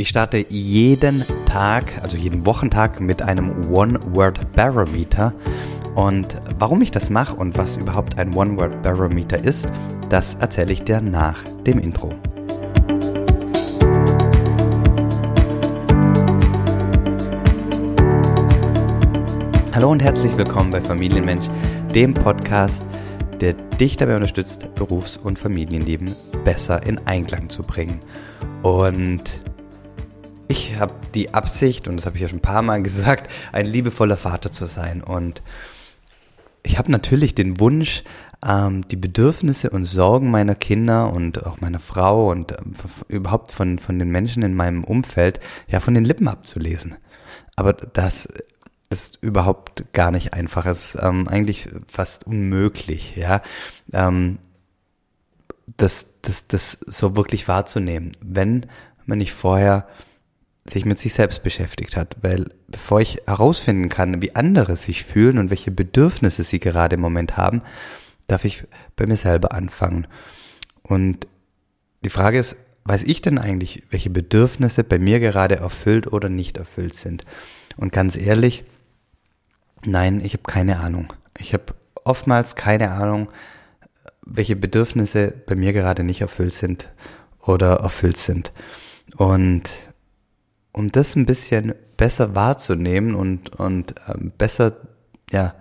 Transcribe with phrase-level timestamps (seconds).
[0.00, 5.34] Ich starte jeden Tag, also jeden Wochentag mit einem One-Word-Barometer.
[5.96, 9.66] Und warum ich das mache und was überhaupt ein One-Word-Barometer ist,
[10.08, 12.12] das erzähle ich dir nach dem Intro.
[19.74, 21.48] Hallo und herzlich willkommen bei Familienmensch,
[21.92, 22.84] dem Podcast,
[23.40, 27.98] der dich dabei unterstützt, Berufs- und Familienleben besser in Einklang zu bringen.
[28.62, 29.42] Und
[30.48, 33.66] ich habe die Absicht, und das habe ich ja schon ein paar Mal gesagt, ein
[33.66, 35.02] liebevoller Vater zu sein.
[35.02, 35.42] Und
[36.62, 38.02] ich habe natürlich den Wunsch,
[38.44, 42.56] ähm, die Bedürfnisse und Sorgen meiner Kinder und auch meiner Frau und äh,
[43.08, 46.96] überhaupt von, von den Menschen in meinem Umfeld ja von den Lippen abzulesen.
[47.56, 48.28] Aber das
[48.90, 50.64] ist überhaupt gar nicht einfach.
[50.66, 53.42] Es ist ähm, eigentlich fast unmöglich, ja.
[53.92, 54.38] Ähm,
[55.76, 58.66] das, das, das so wirklich wahrzunehmen, wenn
[59.04, 59.86] man nicht vorher
[60.70, 62.16] sich mit sich selbst beschäftigt hat.
[62.22, 67.00] Weil bevor ich herausfinden kann, wie andere sich fühlen und welche Bedürfnisse sie gerade im
[67.00, 67.62] Moment haben,
[68.26, 68.64] darf ich
[68.96, 70.06] bei mir selber anfangen.
[70.82, 71.26] Und
[72.04, 76.56] die Frage ist, weiß ich denn eigentlich, welche Bedürfnisse bei mir gerade erfüllt oder nicht
[76.56, 77.24] erfüllt sind?
[77.76, 78.64] Und ganz ehrlich,
[79.84, 81.12] nein, ich habe keine Ahnung.
[81.38, 83.28] Ich habe oftmals keine Ahnung,
[84.24, 86.90] welche Bedürfnisse bei mir gerade nicht erfüllt sind
[87.40, 88.52] oder erfüllt sind.
[89.16, 89.70] Und
[90.78, 94.76] um das ein bisschen besser wahrzunehmen und, und ähm, besser,
[95.32, 95.56] ja,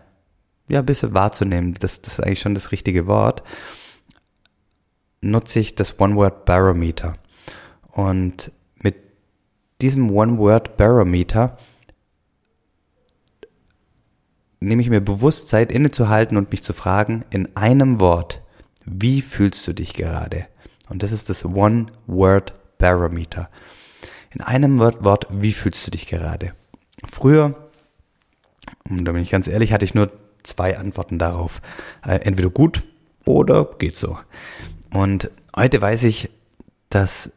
[0.69, 3.41] ja, besser wahrzunehmen, das, das ist eigentlich schon das richtige Wort,
[5.21, 7.15] nutze ich das One-Word-Barometer.
[7.87, 8.97] Und mit
[9.81, 11.57] diesem One-Word-Barometer
[14.59, 18.43] nehme ich mir bewusst Zeit innezuhalten und mich zu fragen, in einem Wort,
[18.85, 20.45] wie fühlst du dich gerade?
[20.89, 23.49] Und das ist das One-Word-Barometer.
[24.37, 26.53] In einem Wort, wie fühlst du dich gerade?
[27.09, 27.55] Früher,
[28.87, 30.11] und da bin ich ganz ehrlich, hatte ich nur
[30.43, 31.59] zwei Antworten darauf.
[32.05, 32.83] Äh, entweder gut
[33.25, 34.19] oder geht so.
[34.91, 36.29] Und heute weiß ich,
[36.89, 37.31] dass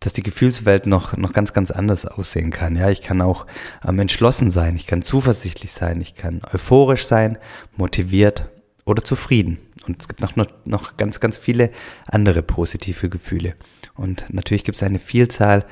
[0.00, 2.76] dass die Gefühlswelt noch, noch ganz, ganz anders aussehen kann.
[2.76, 3.46] Ja, ich kann auch
[3.86, 7.38] ähm, entschlossen sein, ich kann zuversichtlich sein, ich kann euphorisch sein,
[7.76, 8.50] motiviert
[8.84, 9.58] oder zufrieden.
[9.86, 11.70] Und es gibt noch, noch, noch ganz, ganz viele
[12.06, 13.54] andere positive Gefühle.
[13.94, 15.64] Und natürlich gibt es eine Vielzahl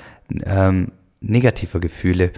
[0.45, 2.33] ähm, negativer Gefühle,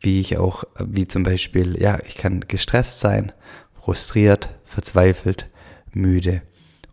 [0.00, 3.32] wie ich auch, wie zum Beispiel, ja, ich kann gestresst sein,
[3.72, 5.50] frustriert, verzweifelt,
[5.92, 6.42] müde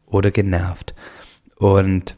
[0.06, 0.94] oder genervt.
[1.58, 2.16] Und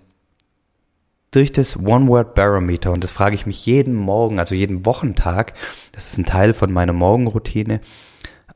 [1.31, 5.53] durch das One-Word-Barometer, und das frage ich mich jeden Morgen, also jeden Wochentag,
[5.91, 7.81] das ist ein Teil von meiner Morgenroutine,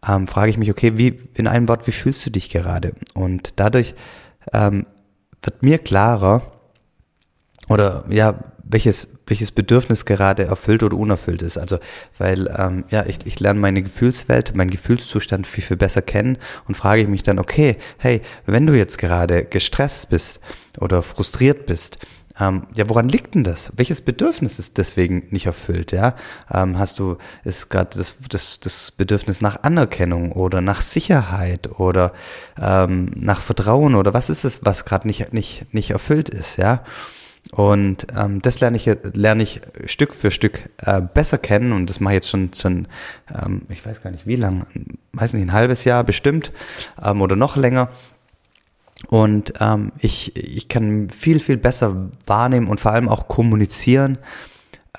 [0.08, 2.94] ähm, frage ich mich, okay, wie, in einem Wort, wie fühlst du dich gerade?
[3.14, 3.94] Und dadurch
[4.52, 4.88] ähm,
[5.42, 6.52] wird mir klarer,
[7.70, 11.58] oder ja, welches, welches Bedürfnis gerade erfüllt oder unerfüllt ist.
[11.58, 11.78] Also,
[12.18, 16.76] weil, ähm, ja, ich, ich lerne meine Gefühlswelt, meinen Gefühlszustand viel, viel besser kennen und
[16.76, 20.40] frage ich mich dann, okay, hey, wenn du jetzt gerade gestresst bist
[20.80, 22.00] oder frustriert bist,
[22.40, 23.72] ähm, ja, woran liegt denn das?
[23.76, 25.92] Welches Bedürfnis ist deswegen nicht erfüllt?
[25.92, 26.16] Ja,
[26.52, 32.12] ähm, hast du ist gerade das, das das Bedürfnis nach Anerkennung oder nach Sicherheit oder
[32.60, 36.58] ähm, nach Vertrauen oder was ist es, was gerade nicht nicht nicht erfüllt ist?
[36.58, 36.84] Ja,
[37.52, 42.00] und ähm, das lerne ich, lerne ich Stück für Stück äh, besser kennen und das
[42.00, 42.88] mache ich jetzt schon, schon
[43.34, 44.66] ähm, ich weiß gar nicht wie lang,
[45.12, 46.52] weiß nicht, ein halbes Jahr bestimmt
[47.04, 47.90] ähm, oder noch länger.
[49.10, 54.18] Und ähm, ich, ich kann viel, viel besser wahrnehmen und vor allem auch kommunizieren,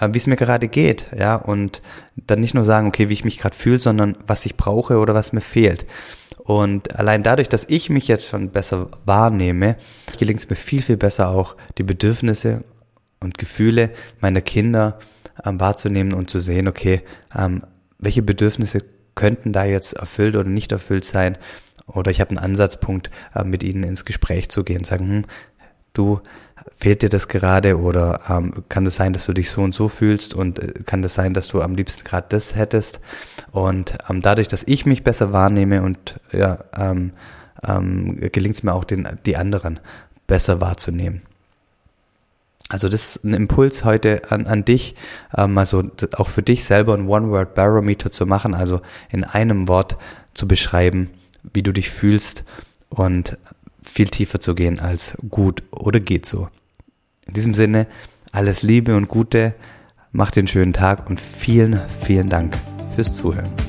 [0.01, 1.81] wie es mir gerade geht, ja, und
[2.17, 5.15] dann nicht nur sagen, okay, wie ich mich gerade fühle, sondern was ich brauche oder
[5.15, 5.87] was mir fehlt.
[6.39, 9.77] Und allein dadurch, dass ich mich jetzt schon besser wahrnehme,
[10.19, 12.65] gelingt es mir viel, viel besser auch, die Bedürfnisse
[13.21, 13.91] und Gefühle
[14.21, 14.99] meiner Kinder
[15.45, 17.03] ähm, wahrzunehmen und zu sehen, okay,
[17.35, 17.63] ähm,
[17.99, 18.81] welche Bedürfnisse
[19.15, 21.39] könnten da jetzt erfüllt oder nicht erfüllt sein.
[21.87, 25.25] Oder ich habe einen Ansatzpunkt, äh, mit ihnen ins Gespräch zu gehen, sagen, hm,
[25.95, 26.21] du,
[26.73, 29.75] fehlt dir das gerade oder ähm, kann es das sein, dass du dich so und
[29.75, 33.01] so fühlst und äh, kann das sein, dass du am liebsten gerade das hättest
[33.53, 37.13] und ähm, dadurch, dass ich mich besser wahrnehme und ja, ähm,
[37.67, 39.81] ähm, gelingt es mir auch den, die anderen
[40.27, 41.23] besser wahrzunehmen.
[42.71, 44.95] Also das ist ein Impuls heute an, an dich,
[45.37, 45.85] ähm, also
[46.17, 48.81] auch für dich selber ein One-Word-Barometer zu machen, also
[49.11, 49.97] in einem Wort
[50.33, 51.11] zu beschreiben,
[51.53, 52.45] wie du dich fühlst
[52.89, 53.37] und
[53.85, 56.49] viel tiefer zu gehen als gut oder geht so.
[57.27, 57.87] In diesem Sinne,
[58.33, 59.55] alles Liebe und Gute,
[60.11, 62.59] mach den schönen Tag und vielen, vielen Dank
[62.97, 63.64] fürs Zuhören.